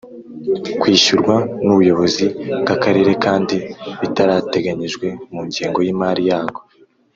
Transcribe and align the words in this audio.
kwishyurwa 0.79 1.35
n 1.65 1.67
ubuyobozi 1.73 2.25
bw 2.61 2.67
Akarere 2.75 3.11
kandi 3.25 3.55
bitarateganyijwe 4.01 5.07
mu 5.33 5.41
ngengo 5.47 5.79
y 5.85 5.89
imari 5.93 6.23
yako 6.31 6.61